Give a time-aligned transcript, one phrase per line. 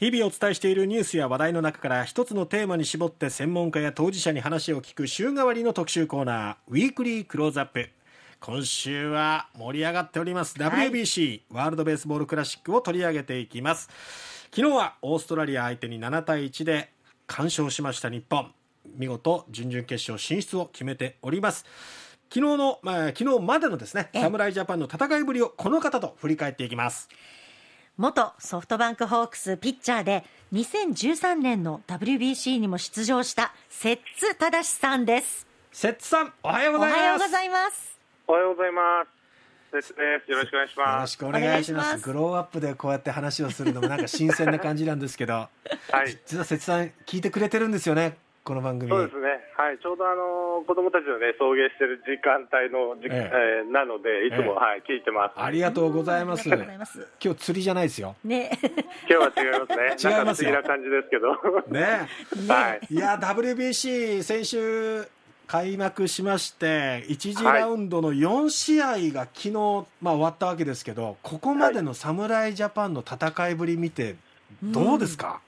[0.00, 7.90] 日々お伝えしているニュースや話題の中から一つのテーマに絞って専門家や当事者に話を聞く週替わりの特集コーナーウィークリークローズアップ
[8.40, 10.56] 今週は盛り上がっております。
[10.56, 13.90] WBC、ワールドベースボールクラシックを取り上げていきます。
[14.54, 16.90] 昨日はオーストラリア相手に7対1で
[17.26, 18.50] 完勝しました日本。
[18.96, 21.66] 見事準々決勝進出を決めております。
[22.32, 27.08] 昨日の、まあ、昨日までのですね侍ジャパンの戦いぶりをこの方と振り返っていきます
[28.00, 30.24] 元ソフトバンクホークスピッチャーで
[30.54, 35.46] 2013年の WBC にも出場した摂津正さんです。
[35.70, 36.96] 摂津さんおはようございます。
[36.96, 37.98] おはようございます。
[38.26, 39.76] おはようございます。
[39.76, 39.94] です。
[39.98, 40.88] ねよろしくお願いします。
[40.88, 42.04] よろしくお願いします。
[42.06, 45.34] グローアップでこうやって話をするのもなんか新鮮な感じなんですけど。
[45.92, 46.08] はい。
[46.08, 55.32] 実は摂津さん聞いてくれてるんですよねこの番組そうですね、はい、ちょうどあの子供たちのね、送迎してる時間帯の時、えええー、なので、いつも、えはい、聞いてます。
[55.36, 56.48] ありがとうございます。
[56.48, 58.16] 今日釣りじゃないですよ。
[58.24, 58.50] ね。
[59.08, 60.16] 今日は違いますね。
[60.18, 60.52] 違いますよ。
[60.52, 61.34] な感じですけど。
[61.68, 62.08] ね。
[62.48, 62.94] はい。
[62.94, 65.06] いや、WBC 先週、
[65.46, 69.52] 開幕しまして、1次ラウンドの4試合が昨日、
[70.00, 74.14] まあ、終わったわけですけど、ここまでの侍ジャパンの戦いぶり見て、
[74.62, 75.40] どうですか、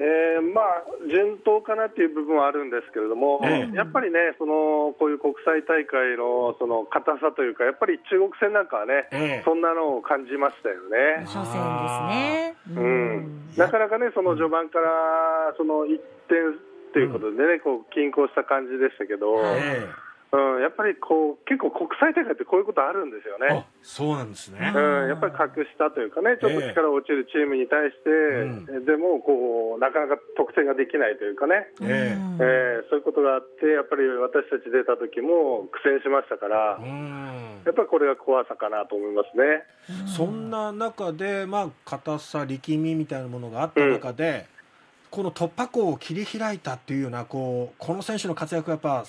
[0.00, 11.28] えー、まあ、順当かなっていう部分はあるんですけれども、えー、やっぱりね、そのこういう国際大会のその硬さというか、やっぱり中国戦なんかはね、えー、そんなのを感じましたよね。
[11.28, 16.00] 初戦ですね、うん、なかなかね、その序盤からその1
[16.32, 16.56] 点
[16.96, 19.36] ということでね、こう均衡した感じでしたけど。
[19.36, 23.66] えーうん、やっぱりこう結構、国際大会ってこういうことあるんですよね。
[23.82, 28.10] そうなんですね、うん、やっぱり格下というかね、ちょっと力落ちるチームに対して、
[28.70, 39.66] えー、でもこうなかなか得点ができないというかね、えー、えー、そういうことがあって、やっぱり私たち出た時も苦戦しましたから、やっぱりこれが怖さかなと思いますね。
[40.06, 49.04] そんな中で、まあ、硬さ、力みみたいなものがあった中で、うん、この突破口を切り開いたっていうようなこうこの選手の活躍がやっぱ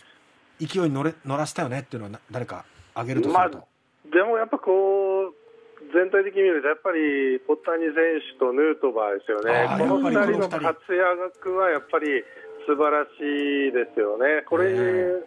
[0.66, 5.34] 勢いに乗れ乗らせたよねっていうのは誰か挙げるとすると、まあ、でもやっぱこう
[5.94, 10.62] 全体的に見るとやっぱりポッタニ選手とヌートバーですよね、この2人の活
[10.94, 12.24] 躍はやっぱり
[12.68, 14.74] 素晴らしいですよね、これ、え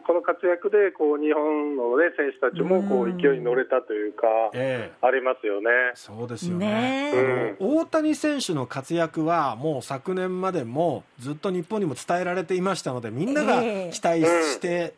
[0.01, 5.69] ー、この活躍でこう日本の、ね、選手たちもこう勢いに乗れたというか、えー、ありますよね。
[5.95, 13.61] そうですよね、ねうん、大谷選手の活躍は、もう昨年までもずっと日本にも伝えられていましたので、みんなが
[13.91, 14.95] 期待して。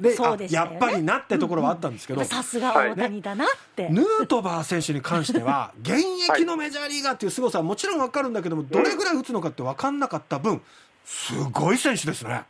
[0.00, 10.60] でそうで、ね、やっぱりなってところはあったんですけどさすが大谷だなって、ね、ヌートバー選手に関しては 現役のメジャーリーガーっていう凄さはもちろん分かるんだけどもどれぐらい打つのかって分かんなかった分
[11.04, 12.44] すごい選手ですね。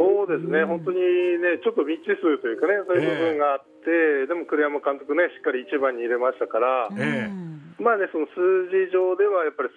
[0.00, 8.40] そうですね、本当にね、ちょっと未知数というかね、そういう部分があって、えー、でも栗山監督ね、しっかり1番に入れましたから、えー、まあね、その数
[8.72, 9.68] 字上ではやっぱり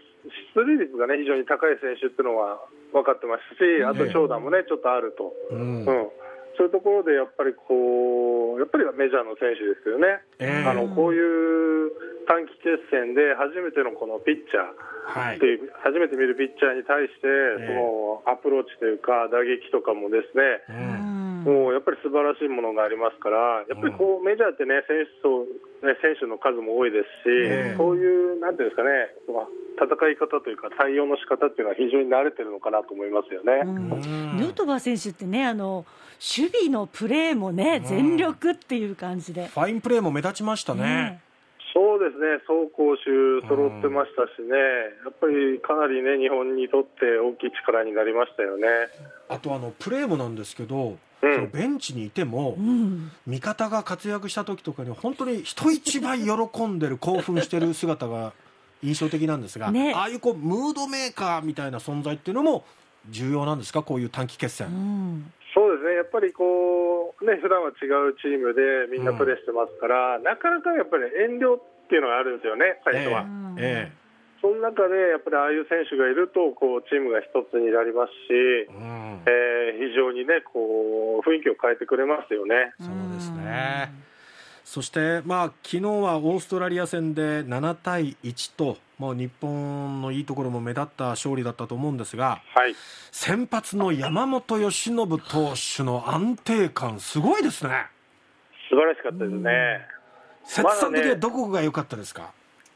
[0.56, 2.56] 出塁率がね、非常に高い選手っていうのは
[2.96, 5.36] 分かってますし、あと長打もね、ちょっとあると。
[5.52, 6.23] うん、うん
[6.58, 11.92] そういうところでやっぱりこう、やっぱりメジャーの選手ですよね、えー、あのこういう
[12.28, 14.94] 短期決戦で初めてのこのピッチャー。
[15.36, 15.56] ってい。
[15.60, 17.28] う、はい、初めて見るピッチャーに対して、
[17.68, 25.44] そのアプローチというか、打撃とかもですね、えー、もうやっぱり素晴らしいものがありますから、やっぱりこう、メジャーってね、選手層、
[25.84, 29.12] ね、選手の数も多いですし、えー、そういう、なんていうんですかね、
[29.74, 33.64] 戦い方というか、対応の仕方っていうのは非常に慣れてるのかなと思いますよね。
[33.64, 35.86] ヌートバー選手ってね、あの
[36.38, 39.48] 守備のプレーもね、全力っていう感じで。
[39.48, 41.22] ファインプレーも目立ちましたね。
[41.74, 44.56] そうですね、走攻守揃ってましたしね、
[45.04, 48.68] やっぱりかなりね、日本にとって大きい力になりましたよね。
[49.28, 58.34] あとあの、プレーもなんですけど、うん、そのベンチにいても、うん、味方が活躍した時とかに、本当に人一倍喜んでる、興奮してる姿が
[58.84, 62.66] 印象的なんですが、ね、ああいうこうムードメーカーみたいな存在っていうのも
[63.10, 64.68] 重要なんですか、こういう短期決戦。
[64.68, 73.22] うんそうですね、やっぱりこう、ね普段は違うチームでみんなプレーしてますから、うん、なかなかやっぱり遠慮っていうのがあるんですよね、最初は。
[73.22, 74.04] えー、えー
[74.44, 82.76] その中でやっぱりああいう選手がいるとこうチームが一つになりますし、うん、えー、非常にねこう雰囲気を変えてくれますよね。
[82.76, 83.88] そうですね。
[84.64, 92.76] そして、まあ昨日はオーストラリア戦で7対1と、まあ、日本のいいところも目立った勝利だったと思うんですが、はい、
[93.12, 97.88] 先発の山本由伸投手の安定感、すごいですね。
[98.70, 99.88] 素晴らしかったですね。
[100.46, 102.32] 節さん的にはどこが良かったですか、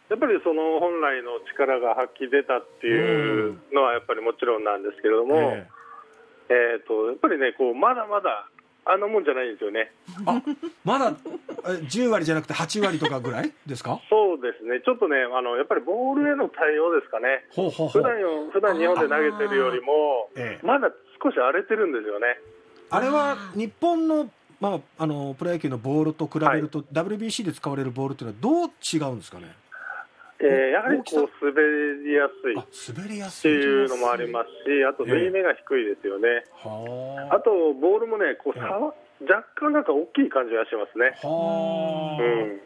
[0.10, 8.48] やっぱりその本来の力が発揮出たっていうのはやっぱりもちろんなんですけれども、えー、えーとやっぱりねこうまだまだ
[8.89, 9.92] あんなもんじゃないんですよね。
[10.25, 10.42] あ
[10.84, 11.13] まだ
[11.63, 14.00] 10割じゃなくて8割とかぐらいですか？
[14.10, 18.01] そうですね、ちょっとね、あのやっぱりボールへの対応ですかね、ほうほうほう。
[18.01, 20.66] 普段よ普段日本で投げてるよりも、ええ。
[20.66, 20.89] まだ
[21.24, 22.39] 少し荒れてるんですよね。
[22.89, 24.30] あれは日本の,、
[24.62, 29.54] まあ、あのプロ野球のボールと比べると、WBC で使われるボールっていうのはどう違うんですかね？
[30.39, 31.62] えーやはりこう滑
[32.06, 32.94] りやすい。
[32.95, 36.44] 滑りやすていいうのもありますし、あと縫い目が低いですよね。
[36.54, 41.18] はあと、ボールもね、こう差は若干なんか大きい感じがしますね。
[41.24, 42.62] あはあ、うん。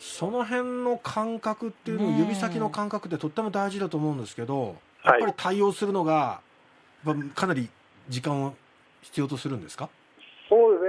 [0.00, 6.40] その辺の感覚っていうの指先の感覚ってとっても大事だと思うんですけどやっはいぱり対応するのが、
[7.04, 7.68] まあかなり
[8.08, 8.54] 時間を
[9.02, 9.88] 必要とするんですか？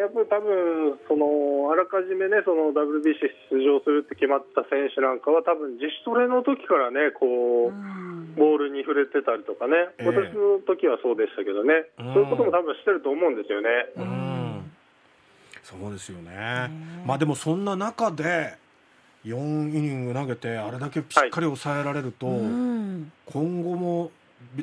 [0.03, 8.13] やっぱり多分そのあらかじめね、その WBC 出場するって決まった選手なんかは、多分自主トレの時からね、こう、うん。
[8.35, 10.07] ボールに触れてたりとかね、ええ。
[10.07, 12.13] 私の時はそうでしたけどね、うん。
[12.13, 13.69] そういうことも多分してると思うんですよね。
[13.95, 14.71] うん。
[15.63, 16.31] そうですよね。
[16.31, 16.69] ね
[17.05, 18.57] まあでもそんな中で
[19.23, 23.11] 4イニング投げてあれだけしっかり抑えられると、うん。
[23.25, 24.11] 今後も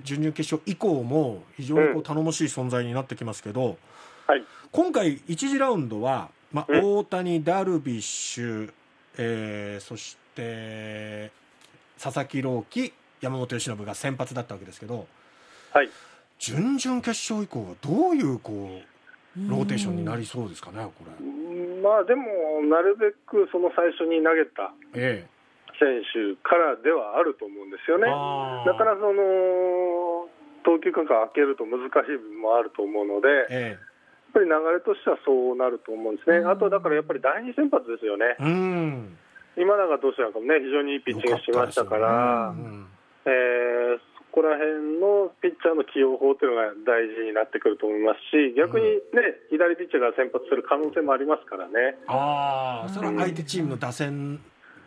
[0.02, 3.78] 準々決勝以降も非常にこう頼もしい存在になってきますけど、
[4.26, 8.72] はい、今回1次ラウンドは、まあ、うん大谷、ダルビッシュ、
[9.18, 11.32] えーそして
[12.00, 15.06] 佐々木朗希、山本由伸が先発だったわけですけど
[15.72, 15.90] はい。
[16.38, 18.80] 準々決勝以降はどういうこ
[19.36, 21.26] うローテーションになりそうですかね、これ。
[21.26, 22.24] うんまあでも、
[22.68, 25.26] なるべくその最初に投げたえ
[25.80, 28.06] 選手からではあると思うんですよえね。
[28.66, 30.28] だからその
[30.62, 33.78] 投球間隔開けると難しい部分もあると思うので、やっえ
[34.32, 39.18] ぱり流れとしてはそうなると思うんですね、あとだからやっぱり第二先発ですよね、えうん。
[39.56, 42.86] 今永投手なんかもね、非常にいいピッチングしましたから、うん。
[43.26, 51.98] えーそこら辺のピッチャーの起用法というのが大事になってくると思いますし、逆にね、左ピッチャーが先発する可能性もありますからね。
[52.06, 54.38] ああそれは相手チームの打線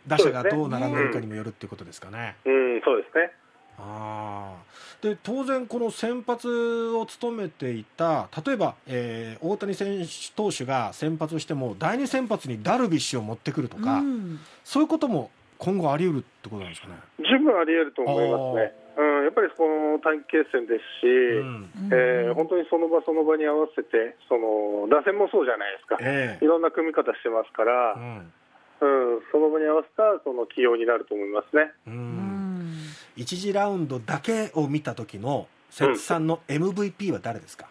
[0.06, 2.36] 打者がどう並んでるかにもよるっていうことですかね。
[2.46, 3.32] うん、そうですね。
[3.78, 4.64] ああ
[5.02, 14.40] で当然この先発を務めていた例えば、えー大谷選手投手が先発をしても第二先発にダルビッシュを持ってくるとか、うん。
[14.64, 16.94] そういうことも今後あり得るってことなんですかね？
[17.18, 18.72] 十分あり得ると思いますね。
[18.96, 21.68] うん、やっぱりこの短期決戦ですし、うん。
[21.92, 26.44] えー本当にその場その場に合わせて、その打線もそうじゃないですか、ええ。
[26.44, 28.32] いろんな組み方してますから、うん。
[28.80, 28.86] う
[29.18, 31.72] ん、その場に合わせたその起用になると思いますね。
[31.86, 32.23] ううんん
[33.16, 37.68] 1次ラウンドだけを見た時の節さんの MVP は誰ですか、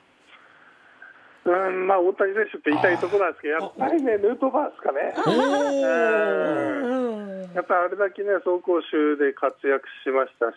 [1.45, 4.99] うん、まあ、大谷選手って言いたいところなんですけど、やっぱりね、ヌートバーですかね。
[7.53, 10.55] やっぱりあれだけね、走攻守で活躍しましたし、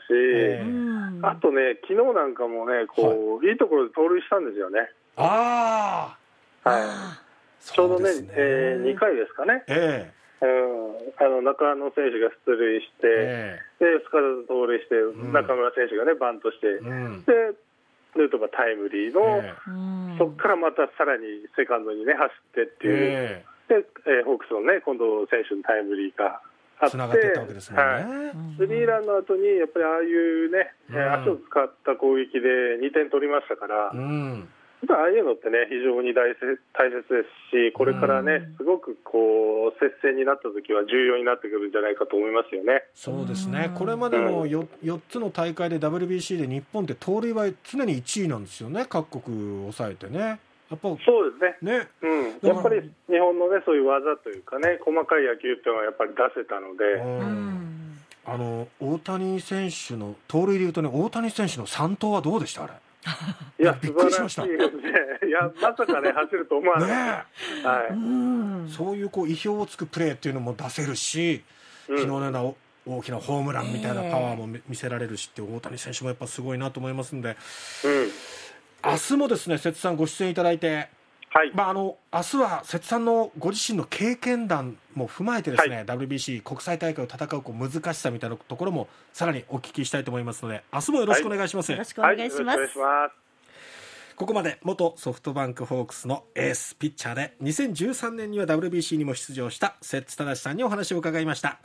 [1.22, 4.90] あとね、昨日なんかもね、こう、い、いところで盗塁したんですよね。
[5.16, 6.16] あ
[6.64, 6.82] あはい。
[6.82, 7.22] あ
[7.60, 9.64] ちょうどね、そうですえー2回ですかね。
[9.68, 10.12] え。
[10.40, 10.46] うん、
[11.16, 17.24] あの中野選手が出塁して、ええで、すかさず盗塁して、ん中村選手がね、バントして、えうん。
[17.24, 17.32] で、
[18.16, 20.18] ヌートバータイムリーの、えうん。
[20.18, 26.40] そこからまたさらにセカンドにね、走ってっていう、えで、えーホークスのね、今度選手のタイムリーが
[26.80, 28.02] あって、つながっていったわけですもんね、はい。
[28.58, 34.48] スリーランの後に、やっぱりああいうね、えーうん足を使った攻撃で2点取りましたから、うん
[34.94, 42.84] ああいうのってね、非常に大切大切ですし、これからね、すごくこう、接戦になった時は重要になってくるんじゃないかと思いますよね。
[42.94, 50.40] そうですね、これまでの 4, 4つの大会で WBC で日本って盗塁は常に1位なんですよね、各国を抑えてね。
[50.68, 51.78] やっぱそうですね。
[51.78, 56.84] ね、うん、やっぱり日本のね、そういう技というかね、細かい野球っていうのはやっぱり出せたので、
[58.24, 62.72] あの大谷選手の盗塁でいうとね、大谷選手の3投はどうでした、あれ？
[63.58, 65.28] いや、素晴らしいですね。
[65.28, 66.88] いや、まさかね、走ると思わない。
[66.88, 66.94] ね
[67.64, 71.42] はうんそういうこう意表をつくプレーっていうのも出せるし、い。
[71.86, 77.36] 昨日うんのようなお大きなホームランみたいなパワーも見見せられるしって大谷選手もやっぱすごいなと思いますんで、
[77.84, 78.10] うん。
[78.84, 80.88] 明日もですね、節さんご出演いただいて、
[81.30, 81.50] はい。
[81.54, 93.26] まあ、あの明日は節さんのご自身の経験談も踏まえてですね、WBC 国際大会を戦うこう難しさみたいなところもさらにお聞きしたいと思いますので明日もよろしくお願いします、よろしくお願いします、はい、よろしくお願いします。
[94.16, 101.60] ここまで元ソフトバンクホークスのエースピッチャーで2013年には WBC にも出場した摂津正さんにお話を伺いました